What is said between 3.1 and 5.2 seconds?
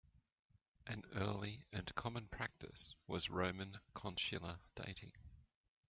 Roman 'consular' dating.